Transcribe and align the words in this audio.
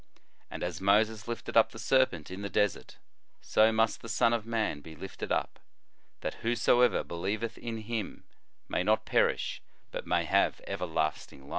"And 0.49 0.63
as 0.63 0.81
Moses 0.81 1.27
lifted 1.27 1.55
up 1.55 1.69
the 1.71 1.77
serpent 1.77 2.31
in 2.31 2.41
the 2.41 2.49
desert, 2.49 2.97
so 3.39 3.71
must 3.71 4.01
the 4.01 4.09
Son 4.09 4.33
of 4.33 4.47
man 4.47 4.81
be 4.81 4.95
lifted 4.95 5.31
up; 5.31 5.59
that 6.21 6.33
who 6.41 6.55
soever 6.55 7.03
believeth 7.03 7.55
in 7.59 7.77
him 7.81 8.23
may 8.67 8.81
not 8.81 9.05
perish, 9.05 9.61
but 9.91 10.07
may 10.07 10.25
have 10.25 10.55
life 10.59 10.61
everlasting." 10.65 11.47